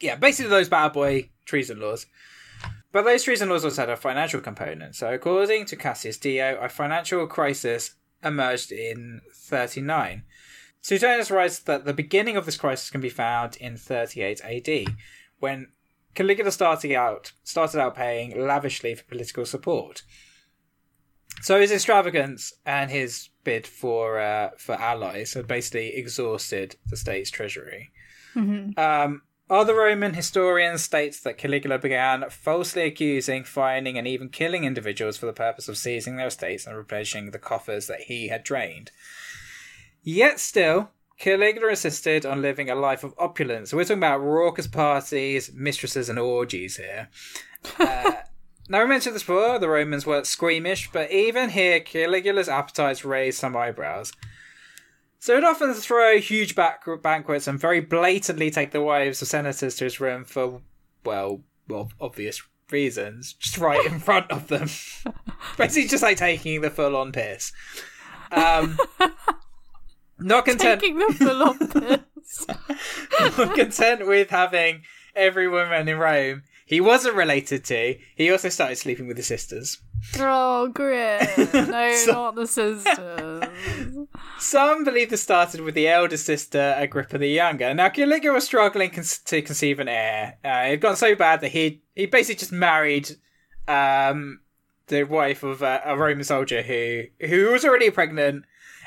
[0.00, 2.06] yeah, basically those bad boy treason laws.
[2.92, 4.94] But those treason laws also had a financial component.
[4.94, 10.22] So, according to Cassius Dio, a financial crisis emerged in 39.
[10.80, 14.94] Suetonius writes that the beginning of this crisis can be found in 38 AD,
[15.40, 15.68] when
[16.14, 20.02] Caligula started out started out paying lavishly for political support.
[21.42, 27.30] So his extravagance and his bid for uh, for allies, so basically exhausted the state's
[27.30, 27.92] treasury.
[28.76, 35.16] Um, other Roman historians state that Caligula began falsely accusing, fining, and even killing individuals
[35.16, 38.90] for the purpose of seizing their estates and replenishing the coffers that he had drained.
[40.02, 43.72] Yet still, Caligula insisted on living a life of opulence.
[43.72, 47.08] We're talking about raucous parties, mistresses, and orgies here.
[47.78, 48.12] Uh,
[48.68, 53.38] now, we mentioned this before, the Romans weren't squeamish, but even here, Caligula's appetites raised
[53.38, 54.12] some eyebrows.
[55.18, 59.74] So he'd often throw huge back- banquets and very blatantly take the wives of senators
[59.76, 60.60] to his room for,
[61.04, 64.68] well, well, obvious reasons, just right in front of them.
[65.56, 67.52] Basically, just like taking the full on piss.
[68.30, 68.78] Um,
[70.18, 71.58] not content, Taking the full on
[72.18, 72.46] piss.
[73.38, 74.82] not content with having
[75.14, 79.78] every woman in Rome he wasn't related to, he also started sleeping with his sisters.
[80.18, 81.20] Oh, grim.
[81.70, 83.44] No, So- not the sisters.
[84.38, 87.72] Some believe this started with the elder sister, Agrippa the Younger.
[87.72, 90.38] Now, Caligula was struggling con- to conceive an heir.
[90.44, 93.10] Uh, it had gone so bad that he he basically just married
[93.66, 94.40] um,
[94.88, 98.44] the wife of uh, a Roman soldier who who was already pregnant.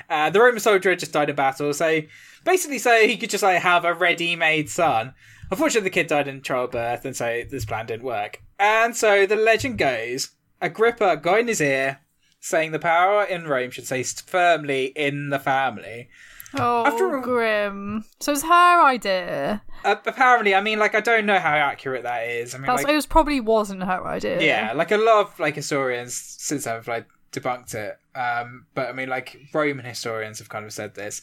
[0.09, 2.01] Uh, the Roman soldier had just died in battle, so
[2.45, 5.13] basically, so he could just like have a ready-made son.
[5.51, 8.41] Unfortunately, the kid died in childbirth, and so this plan didn't work.
[8.57, 10.31] And so the legend goes:
[10.61, 12.01] Agrippa got in his ear,
[12.39, 16.09] saying the power in Rome should stay firmly in the family.
[16.55, 18.05] Oh, After grim.
[18.19, 19.61] So it's her idea.
[19.85, 22.55] Uh, apparently, I mean, like, I don't know how accurate that is.
[22.55, 24.41] I mean, That's like, it was probably wasn't her idea.
[24.41, 27.97] yeah, like a lot of like historians since have like debunked it.
[28.17, 31.21] Um, but I mean, like Roman historians have kind of said this,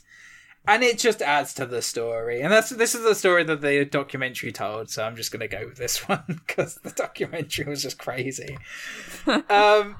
[0.66, 2.40] and it just adds to the story.
[2.40, 4.90] And that's this is the story that the documentary told.
[4.90, 8.59] So I'm just gonna go with this one because the documentary was just crazy.
[9.48, 9.96] um,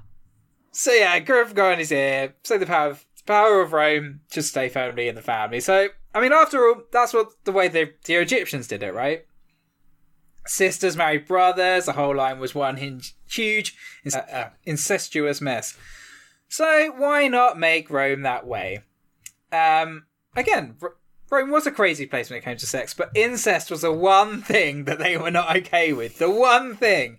[0.73, 2.35] so yeah, Griff going his ear.
[2.43, 5.61] So the power of power of Rome just stay firmly in the family.
[5.61, 9.25] So I mean, after all, that's what the way the the Egyptians did it, right?
[10.47, 11.87] Sisters married brothers.
[11.87, 13.77] The whole line was one hin- huge
[14.13, 15.77] uh, uh, incestuous mess.
[16.49, 18.85] So why not make Rome that way?
[19.51, 20.77] Um, again,
[21.31, 24.43] Rome was a crazy place when it came to sex, but incest was the one
[24.43, 26.19] thing that they were not okay with.
[26.19, 27.19] The one thing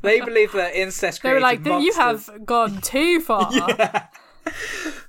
[0.00, 3.50] they believed that incest created They were like, you have gone too far.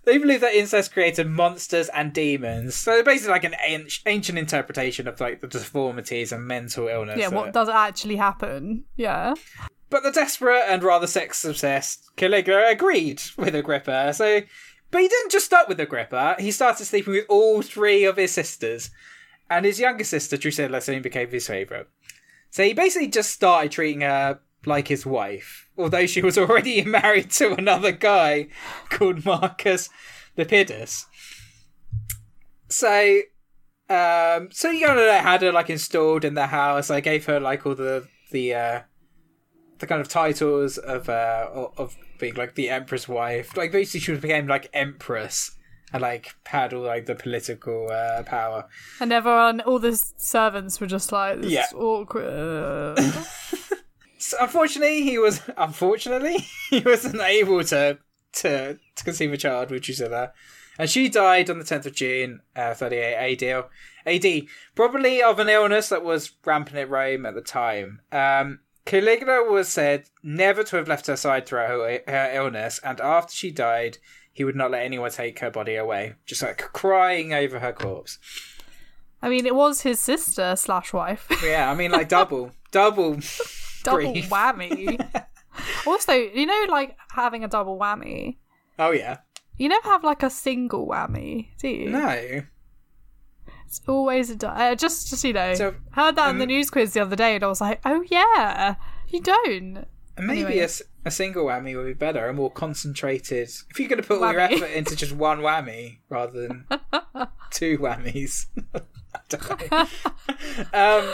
[0.05, 2.75] They believe that incest created monsters and demons.
[2.75, 7.17] So basically, like an an- ancient interpretation of like the deformities and mental illness.
[7.17, 8.83] Yeah, what does actually happen?
[8.97, 9.33] Yeah.
[9.89, 14.13] But the desperate and rather sex obsessed Caligula agreed with Agrippa.
[14.13, 14.41] So,
[14.93, 16.35] but he didn't just start with Agrippa.
[16.37, 18.91] He started sleeping with all three of his sisters,
[19.49, 21.89] and his younger sister Drusilla soon became his favorite.
[22.51, 27.31] So he basically just started treating her like his wife, although she was already married
[27.31, 28.49] to another guy
[28.91, 29.89] called Marcus
[30.37, 31.07] Lepidus.
[32.69, 33.21] So,
[33.89, 36.91] um, so you kind of had her like installed in the house.
[36.91, 38.81] I gave her like all the the uh,
[39.79, 43.55] the kind of titles of uh of being like the empress wife.
[43.57, 45.51] Like basically, she became like empress
[45.91, 48.65] and like had all like the political uh, power.
[48.99, 51.65] And everyone, all the servants were just like, this Yeah.
[51.65, 52.99] is awkward.
[54.19, 56.37] So unfortunately, he was unfortunately
[56.69, 57.97] he wasn't able to
[58.33, 60.31] to to conceive a child with Drusilla,
[60.79, 63.65] and she died on the tenth of June, uh, thirty eight AD.
[64.05, 64.25] AD,
[64.75, 67.99] probably of an illness that was rampant at Rome at the time.
[68.13, 72.99] Um, Caligula was said never to have left her side throughout her, her illness, and
[72.99, 73.97] after she died,
[74.33, 78.19] he would not let anyone take her body away, just like crying over her corpse.
[79.21, 81.27] I mean, it was his sister slash wife.
[81.43, 83.19] Yeah, I mean, like double, double,
[83.83, 84.29] double grief.
[84.29, 85.25] whammy.
[85.87, 88.37] also, you know, like having a double whammy.
[88.79, 89.19] Oh yeah,
[89.57, 91.89] You never have like a single whammy, do you?
[91.89, 92.41] no.
[93.77, 94.35] It's always a.
[94.35, 96.99] du- Uh, just, just you know, So, heard that in the um, news quiz the
[96.99, 98.75] other day, and I was like, oh yeah,
[99.09, 99.85] you don't.
[100.15, 100.59] Maybe Anyway.
[100.59, 100.69] a
[101.05, 103.49] a, single whammy would be better, a more concentrated.
[103.71, 106.67] If you're going to put all your effort into just one whammy rather than
[107.49, 108.45] two whammies,
[110.71, 111.13] um,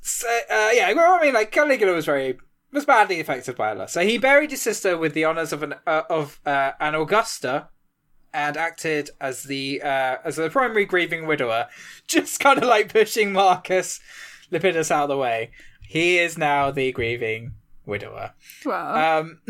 [0.00, 2.38] so uh, yeah, well, I mean, like Caligula was very
[2.72, 3.88] was badly affected by Allah.
[3.88, 7.68] So he buried his sister with the honors of an uh, of uh, an Augusta.
[8.32, 11.68] And acted as the uh, as the primary grieving widower,
[12.06, 14.00] just kind of like pushing Marcus
[14.52, 15.50] Lepidus out of the way.
[15.88, 17.52] He is now the grieving
[17.86, 18.34] widower.
[18.66, 19.40] Well, Um,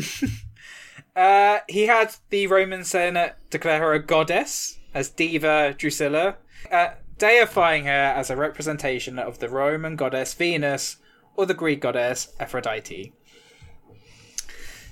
[1.17, 6.37] uh, he had the Roman Senate declare her a goddess as Diva Drusilla,
[6.71, 10.99] uh, deifying her as a representation of the Roman goddess Venus
[11.35, 13.13] or the Greek goddess Aphrodite.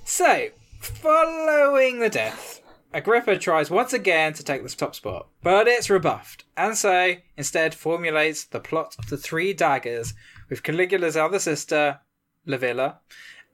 [0.05, 0.49] So,
[0.81, 2.61] following the death
[2.97, 7.75] Agrippa tries once again to take the top spot, but it's rebuffed, and so instead
[7.75, 10.15] formulates the plot of the three daggers
[10.49, 12.01] with Caligula's other sister,
[12.49, 12.97] Livilla,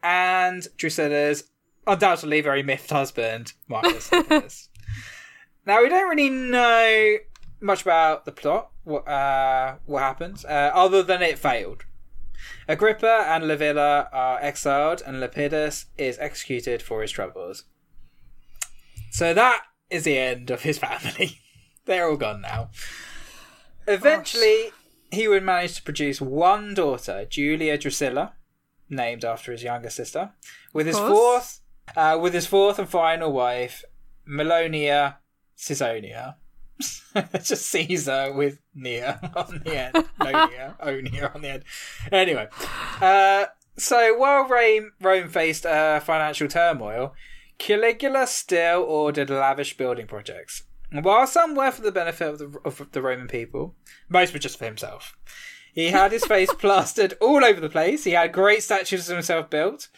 [0.00, 1.50] and Drusilla's
[1.88, 4.10] undoubtedly very miffed husband, Marcus.
[5.66, 7.16] Now, we don't really know
[7.60, 11.84] much about the plot, what, uh, what happens, uh, other than it failed.
[12.68, 17.64] Agrippa and Livilla are exiled, and Lepidus is executed for his troubles.
[19.12, 21.38] So that is the end of his family.
[21.84, 22.70] They're all gone now.
[23.86, 24.70] Eventually,
[25.10, 28.32] he would manage to produce one daughter, Julia Drusilla,
[28.88, 30.30] named after his younger sister,
[30.72, 31.60] with his fourth,
[31.94, 33.84] uh, with his fourth and final wife,
[34.28, 35.16] Milonia
[35.58, 36.36] Caesonia.
[37.14, 39.94] It's just Caesar with Nia on the end.
[40.18, 41.64] No Nia, Onia on the end.
[42.10, 42.48] Anyway,
[43.02, 43.44] uh,
[43.76, 47.14] so while Rome, Rome faced uh, financial turmoil,
[47.62, 50.64] Caligula still ordered lavish building projects.
[50.90, 53.76] While some were for the benefit of the, of the Roman people,
[54.08, 55.16] most were just for himself.
[55.72, 58.02] He had his face plastered all over the place.
[58.02, 59.90] He had great statues of himself built.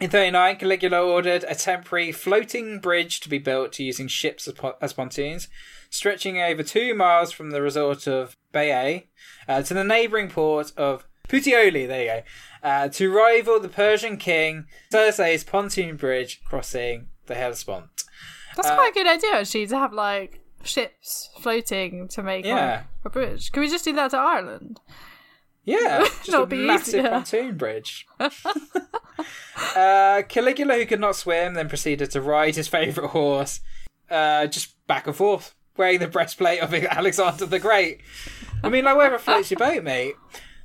[0.00, 4.48] In 39, Caligula ordered a temporary floating bridge to be built using ships
[4.80, 5.48] as pontoons,
[5.90, 9.08] stretching over two miles from the resort of Baiae
[9.48, 12.22] uh, to the neighbouring port of Puteoli, there you go,
[12.62, 18.04] uh, to rival the Persian king Xerxes' pontoon bridge crossing the Hellespont.
[18.56, 23.10] That's quite a good idea, actually, to have like ships floating to make like, a
[23.10, 23.52] bridge.
[23.52, 24.80] Can we just do that to Ireland?
[25.64, 27.10] Yeah, just a be massive easier.
[27.10, 28.06] pontoon bridge.
[29.76, 33.60] uh, Caligula, who could not swim, then proceeded to ride his favourite horse,
[34.10, 38.00] uh, just back and forth, wearing the breastplate of Alexander the Great.
[38.62, 40.14] I mean, like, wherever floats your boat, mate.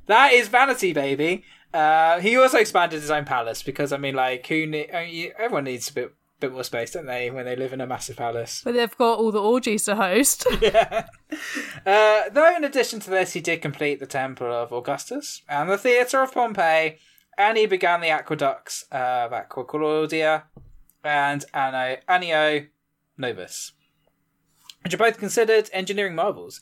[0.07, 1.43] That is vanity, baby.
[1.73, 5.13] Uh, he also expanded his own palace because, I mean, like, who ne- I mean,
[5.15, 7.87] you- everyone needs a bit, bit more space, don't they, when they live in a
[7.87, 8.61] massive palace?
[8.63, 10.45] But they've got all the orgies to host.
[10.61, 11.05] yeah.
[11.85, 15.77] Uh, though, in addition to this, he did complete the Temple of Augustus and the
[15.77, 16.97] Theatre of Pompey,
[17.37, 20.43] and he began the aqueducts of Aqua Claudia
[21.05, 22.67] and Anno, Anio
[23.17, 23.71] Novus,
[24.83, 26.59] which are both considered engineering marvels.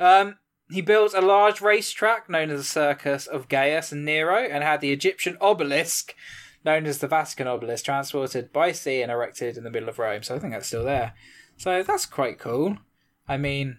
[0.00, 0.38] Um,
[0.70, 4.80] he built a large racetrack known as the Circus of Gaius and Nero, and had
[4.80, 6.14] the Egyptian obelisk
[6.64, 10.22] known as the Vatican obelisk transported by sea and erected in the middle of Rome.
[10.22, 11.14] So I think that's still there.
[11.56, 12.78] So that's quite cool.
[13.26, 13.78] I mean,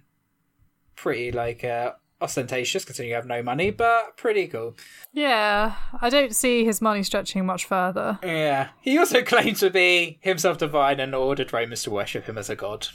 [0.95, 4.75] pretty like uh, ostentatious considering you have no money, but pretty cool.
[5.13, 8.19] yeah, I don't see his money stretching much further.
[8.23, 8.69] Yeah.
[8.81, 12.55] He also claimed to be himself divine and ordered Romans to worship him as a
[12.55, 12.87] god.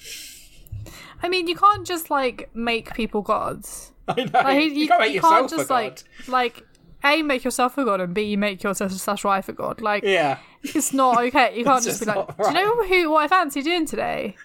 [1.22, 3.92] I mean, you can't just like make people gods.
[4.08, 4.30] I know.
[4.32, 6.02] Like, you, you, can't make you yourself can't just a god.
[6.28, 6.66] like like
[7.04, 9.80] a make yourself a god and b make yourself slash wife a god.
[9.80, 10.38] Like Yeah.
[10.62, 11.56] it's not okay.
[11.58, 14.36] You can't just be like, not do you know who what I fancy doing today?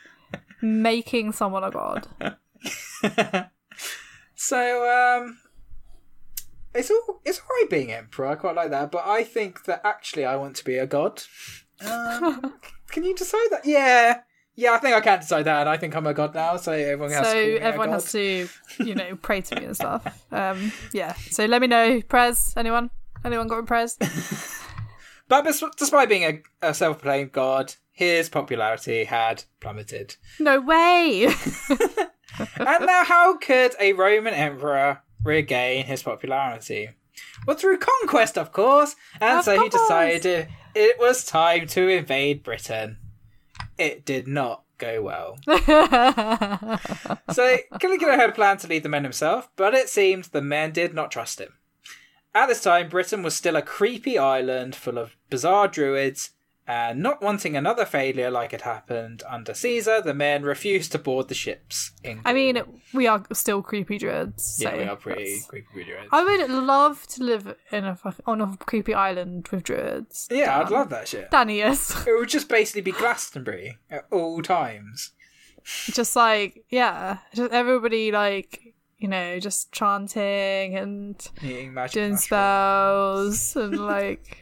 [0.62, 2.08] Making someone a god.
[4.42, 5.38] So um
[6.74, 10.24] it's all it's alright being emperor, I quite like that, but I think that actually
[10.24, 11.24] I want to be a god.
[11.86, 12.54] Um,
[12.90, 13.66] can you decide that?
[13.66, 14.22] Yeah.
[14.60, 16.74] Yeah, I think I can't decide that and I think I'm a god now, so
[16.74, 20.26] everyone has so to a everyone has to, you know, pray to me and stuff.
[20.34, 21.14] Um, yeah.
[21.32, 22.54] So let me know, Prez.
[22.58, 22.90] Anyone?
[23.24, 23.98] Anyone got a Prez?
[25.30, 25.46] But
[25.78, 30.16] despite being a, a self-proclaimed god, his popularity had plummeted.
[30.40, 31.26] No way.
[31.70, 36.90] and now, how could a Roman emperor regain his popularity?
[37.46, 38.96] Well, through conquest, of course.
[39.22, 42.98] And Of so he decided it was time to invade Britain.
[43.80, 45.38] It did not go well.
[47.32, 50.94] so Caligula had planned to lead the men himself, but it seemed the men did
[50.94, 51.54] not trust him.
[52.34, 56.32] At this time, Britain was still a creepy island full of bizarre druids,
[56.70, 61.28] and not wanting another failure like had happened under Caesar, the men refused to board
[61.28, 61.92] the ships.
[62.04, 62.62] In I mean,
[62.94, 64.44] we are still creepy druids.
[64.58, 66.10] So yeah, we are pretty that's- creepy druids.
[66.12, 67.98] I would love to live in a
[68.28, 70.28] on a creepy island with druids.
[70.30, 71.32] yeah, I'd love that shit.
[71.32, 71.80] Danny, yes.
[72.08, 75.12] It would just basically be Glastonbury at all times.
[75.88, 82.24] just like yeah, just everybody like you know just chanting and doing mushrooms.
[82.26, 84.38] spells and like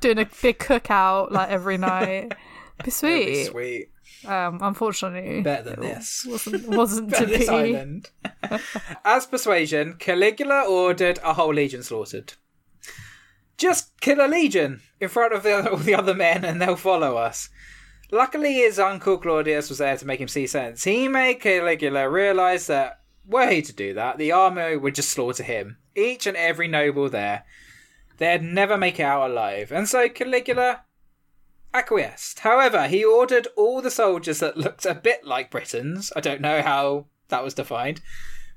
[0.00, 2.28] doing a big cookout like every night.
[2.30, 2.34] Be
[2.78, 3.46] That'd be sweet.
[3.46, 3.88] sweet.
[4.24, 6.24] Um, unfortunately, Better than this.
[6.28, 7.48] wasn't wasn't to be.
[7.48, 8.10] island.
[9.04, 12.34] As persuasion, Caligula ordered a whole legion slaughtered.
[13.58, 17.16] Just kill a legion in front of the, all the other men and they'll follow
[17.16, 17.48] us.
[18.10, 20.84] Luckily, his uncle Claudius was there to make him see sense.
[20.84, 25.42] He made Caligula realise that, were he to do that, the army would just slaughter
[25.42, 25.78] him.
[25.94, 27.44] Each and every noble there.
[28.18, 29.72] They'd never make it out alive.
[29.72, 30.82] And so Caligula
[31.74, 32.40] acquiesced.
[32.40, 36.62] However, he ordered all the soldiers that looked a bit like Britons, I don't know
[36.62, 38.00] how that was defined,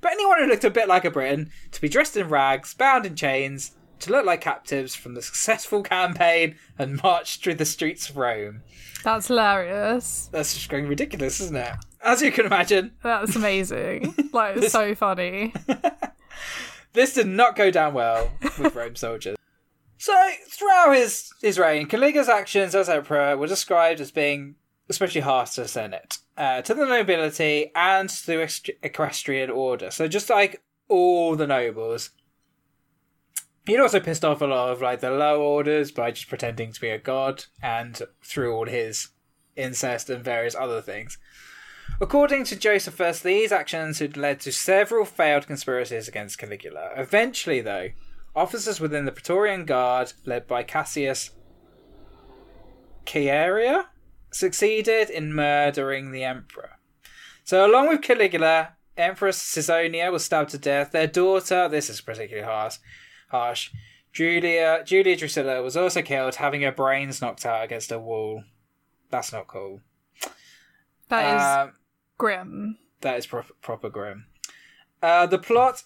[0.01, 3.05] but anyone who looked a bit like a Briton to be dressed in rags, bound
[3.05, 8.09] in chains, to look like captives from the successful campaign and marched through the streets
[8.09, 8.61] of Rome.
[9.03, 10.29] That's hilarious.
[10.31, 11.73] That's just going ridiculous, isn't it?
[12.05, 14.13] As you can imagine, That's amazing.
[14.31, 15.53] like, it's so funny.
[16.93, 19.35] this did not go down well with Rome soldiers.
[19.97, 20.13] So,
[20.47, 24.55] throughout his, his reign, Caligula's actions as emperor were described as being
[24.87, 29.89] especially harsh to the Senate, uh, to the nobility, and to the equest- equestrian order.
[29.89, 32.11] So, just like all the nobles.
[33.65, 36.79] He'd also pissed off a lot of like the low orders by just pretending to
[36.79, 39.07] be a god and through all his
[39.55, 41.17] incest and various other things.
[42.01, 46.89] According to Josephus, these actions had led to several failed conspiracies against Caligula.
[46.95, 47.89] Eventually, though,
[48.35, 51.31] officers within the Praetorian Guard, led by Cassius
[53.05, 53.85] Chaerea,
[54.31, 56.79] succeeded in murdering the emperor.
[57.45, 60.91] So, along with Caligula, Empress Caesonia was stabbed to death.
[60.91, 62.77] Their daughter, this is particularly harsh,
[63.29, 63.71] harsh.
[64.11, 68.43] Julia Julia Drusilla was also killed, having her brains knocked out against a wall.
[69.09, 69.81] That's not cool.
[71.09, 71.73] That is Um,
[72.17, 72.77] grim.
[73.01, 74.25] that is proper, proper grim.
[75.01, 75.83] Uh, the plot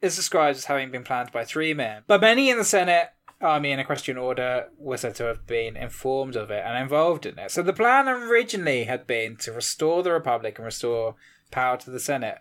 [0.00, 3.08] is described as having been planned by three men, but many in the Senate,
[3.40, 7.38] army, and equestrian order were said to have been informed of it and involved in
[7.38, 7.50] it.
[7.50, 11.16] So the plan originally had been to restore the Republic and restore
[11.50, 12.38] power to the Senate.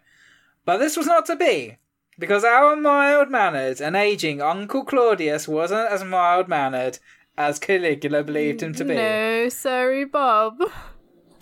[0.65, 1.77] But this was not to be,
[2.19, 6.99] because our mild mannered and aging Uncle Claudius wasn't as mild mannered
[7.37, 8.95] as Caligula believed him to be.
[8.95, 10.59] No, sorry, Bob.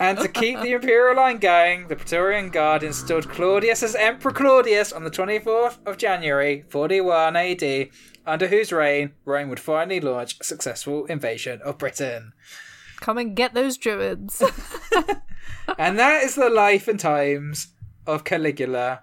[0.02, 4.92] And to keep the imperial line going, the Praetorian Guard installed Claudius as Emperor Claudius
[4.92, 7.88] on the 24th of January, 41 AD,
[8.26, 12.32] under whose reign Rome would finally launch a successful invasion of Britain.
[13.00, 14.42] Come and get those druids.
[15.78, 17.68] And that is the life and times
[18.06, 19.02] of Caligula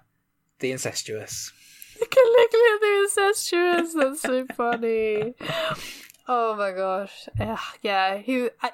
[0.58, 1.52] the Incestuous.
[2.10, 3.94] Caligula the incestuous.
[3.94, 5.34] That's so funny.
[6.28, 7.28] Oh my gosh.
[7.38, 8.72] Ugh, yeah, he I,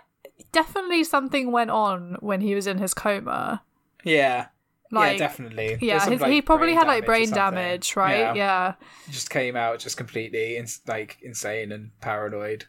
[0.57, 3.63] definitely something went on when he was in his coma.
[4.05, 4.47] Yeah.
[4.91, 5.77] Like, yeah, definitely.
[5.83, 8.35] Yeah, some, his, like, he probably had like brain damage, right?
[8.35, 8.75] Yeah.
[9.11, 12.65] Just came out just completely ins- like insane and paranoid.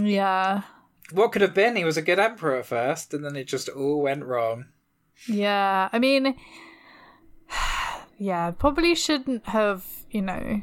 [0.00, 0.62] Yeah.
[1.12, 1.76] What could have been?
[1.76, 4.66] He was a good emperor at first, and then it just all went wrong.
[5.28, 5.90] Yeah.
[5.92, 6.36] I mean,
[8.18, 10.62] yeah, probably shouldn't have, you know,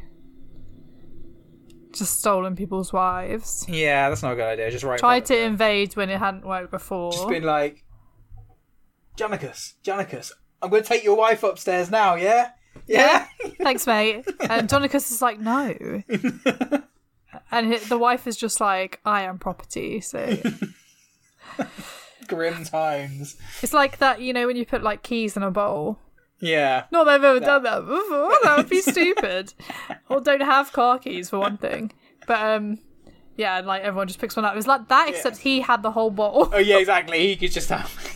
[1.95, 3.65] just stolen people's wives.
[3.67, 4.71] Yeah, that's not a good idea.
[4.71, 4.99] Just right.
[4.99, 7.11] Tried to invade when it hadn't worked before.
[7.11, 7.83] Just been like,
[9.15, 10.31] Janicus, Janicus,
[10.61, 12.15] I'm going to take your wife upstairs now.
[12.15, 12.51] Yeah,
[12.87, 13.27] yeah.
[13.61, 14.25] Thanks, mate.
[14.49, 15.73] And Donicus is like, no.
[17.51, 20.01] and the wife is just like, I am property.
[20.01, 20.37] So
[22.27, 23.37] Grim times.
[23.61, 25.99] it's like that, you know, when you put like keys in a bowl.
[26.41, 28.31] Yeah, Not that I've ever done that before.
[28.43, 29.53] That would be stupid.
[30.09, 31.91] or don't have car keys for one thing.
[32.27, 32.79] But um,
[33.37, 34.53] yeah, and like everyone just picks one up.
[34.53, 36.49] It was like that, except he had the whole bottle.
[36.53, 37.19] Oh yeah, exactly.
[37.27, 37.89] He could just have.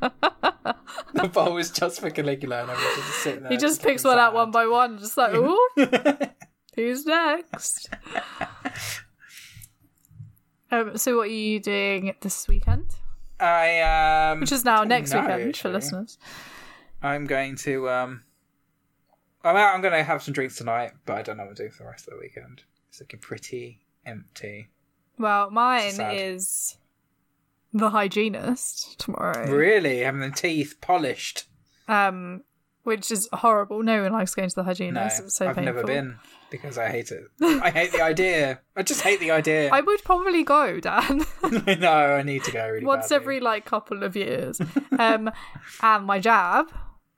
[0.00, 3.52] the bowl was just for Caligula, and I everyone just sitting there.
[3.52, 5.68] he just picks looking one out one by one, just like, ooh,
[6.74, 7.90] who's next?
[10.70, 12.94] Um, so what are you doing this weekend?
[13.38, 13.80] I
[14.30, 14.40] um.
[14.40, 16.18] Which is now next weekend for listeners.
[17.02, 18.22] I'm going to um.
[19.42, 19.74] I'm out.
[19.74, 21.84] I'm going to have some drinks tonight, but I don't know what to do for
[21.84, 22.62] the rest of the weekend.
[22.90, 24.68] It's looking pretty empty.
[25.18, 26.14] Well, mine Sad.
[26.18, 26.76] is
[27.72, 29.50] the hygienist tomorrow.
[29.50, 31.44] Really, having the teeth polished.
[31.88, 32.42] Um,
[32.82, 33.82] which is horrible.
[33.82, 35.20] No one likes going to the No, hygienist.
[35.22, 35.74] it's so I've painful.
[35.74, 36.16] never been
[36.50, 37.24] because I hate it.
[37.40, 38.60] I hate the idea.
[38.76, 39.68] I just hate the idea.
[39.72, 41.24] I would probably go, Dan,
[41.80, 43.16] no, I need to go really once badly.
[43.22, 44.60] every like couple of years.
[44.98, 45.30] Um,
[45.82, 46.66] and my jab.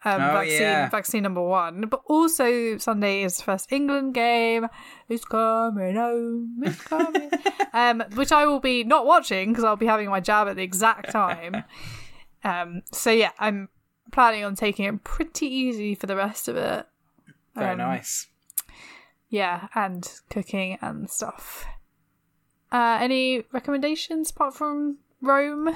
[0.04, 0.88] Um, Oh, vaccine, yeah.
[0.88, 1.82] vaccine number one.
[1.82, 4.66] But also Sunday is the first England game.
[5.08, 6.60] It's coming home.
[6.62, 7.30] It's coming.
[7.72, 10.62] um, which I will be not watching because I'll be having my jab at the
[10.62, 11.64] exact time.
[12.44, 13.68] Um, so yeah, I'm
[14.10, 16.86] planning on taking it pretty easy for the rest of it.
[17.54, 18.26] Very um, nice.
[19.28, 21.64] Yeah, and cooking and stuff.
[22.72, 25.68] Uh, any recommendations apart from Rome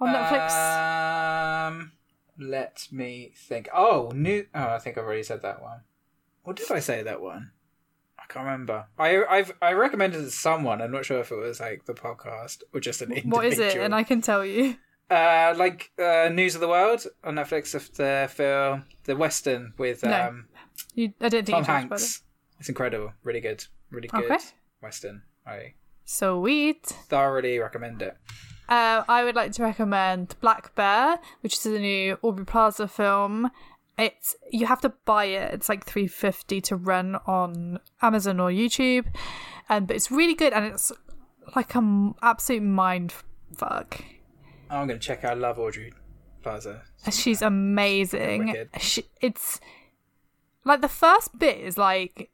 [0.00, 1.68] on Netflix?
[1.68, 1.92] Um,
[2.38, 3.68] let me think.
[3.74, 4.46] Oh, new.
[4.54, 5.80] Oh, I think I've already said that one.
[6.42, 7.52] What did I say that one?
[8.18, 8.86] I can't remember.
[8.98, 10.80] I I've I recommended it to someone.
[10.80, 13.36] I'm not sure if it was like the podcast or just an individual.
[13.36, 13.76] what is it?
[13.76, 14.76] And I can tell you.
[15.10, 20.02] Uh, like uh, News of the World on Netflix of the film The Western with
[20.02, 20.28] No.
[20.28, 20.48] um,
[20.94, 22.02] you I don't think Tom you talked about it.
[22.02, 22.22] Hanks.
[22.58, 23.12] It's incredible.
[23.22, 23.64] Really good.
[23.90, 24.38] Really good Okay.
[24.80, 25.22] Western.
[25.46, 25.74] I
[26.06, 26.84] Sweet.
[26.86, 28.16] Thoroughly recommend it.
[28.68, 33.50] Uh, I would like to recommend Black Bear, which is a new Aubrey Plaza film.
[33.98, 35.52] It's you have to buy it.
[35.54, 39.06] It's like three fifty to rent on Amazon or YouTube,
[39.68, 40.90] and but it's really good and it's
[41.54, 43.14] like an absolute mind
[43.56, 44.00] fuck.
[44.70, 45.92] I'm gonna check out I Love Aubrey
[46.42, 46.82] Plaza.
[47.12, 48.66] She's amazing.
[48.80, 49.60] She, it's
[50.64, 52.30] like the first bit is like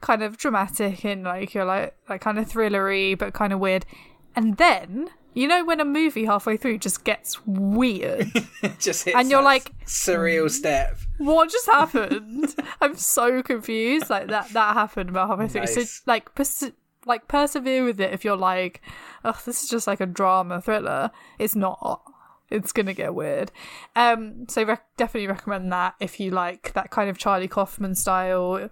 [0.00, 3.86] kind of dramatic and like you're like like kind of thrillery but kind of weird,
[4.34, 8.30] and then you know when a movie halfway through just gets weird.
[8.78, 10.98] Just hits And you're like- surreal step.
[11.18, 12.54] what just happened?
[12.80, 14.10] I'm so confused.
[14.10, 15.66] Like that that happened about halfway through.
[15.66, 16.72] So like pers-
[17.06, 18.80] like persevere with it if you're like,
[19.24, 21.10] oh, this is just like a drama thriller.
[21.38, 22.02] It's not.
[22.50, 23.50] It's gonna get weird.
[23.96, 24.64] Um, so
[24.96, 28.68] definitely recommend that if you like that kind of Charlie Kaufman style,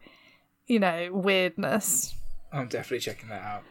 [0.67, 2.15] you know, weirdness.
[2.53, 3.63] I'm definitely checking that out.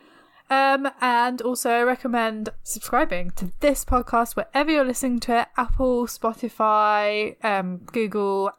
[0.50, 6.08] Um, and also I recommend subscribing to this podcast wherever you're listening to it Apple,
[6.08, 8.52] Spotify, um, Google,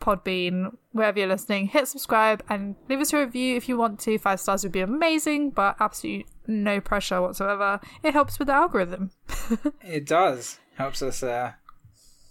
[0.00, 1.66] Podbean, wherever you're listening.
[1.66, 4.18] Hit subscribe and leave us a review if you want to.
[4.18, 7.80] Five stars would be amazing, but absolutely no pressure whatsoever.
[8.02, 9.10] It helps with the algorithm.
[9.82, 10.58] It does.
[10.76, 11.52] Helps us uh,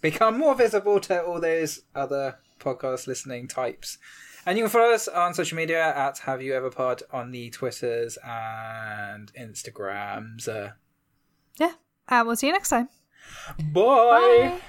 [0.01, 3.97] become more visible to all those other podcast listening types.
[4.45, 7.49] And you can follow us on social media at Have You Ever Pod on the
[7.49, 10.47] Twitters and Instagrams.
[10.47, 10.71] Uh,
[11.59, 11.73] Yeah.
[12.07, 12.89] And we'll see you next time.
[13.73, 14.51] bye.
[14.53, 14.61] Bye.